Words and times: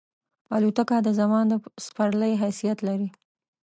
الوتکه 0.55 0.97
د 1.03 1.09
زمان 1.19 1.45
د 1.49 1.53
سپرلۍ 1.85 2.33
حیثیت 2.43 2.77
لري. 2.87 3.07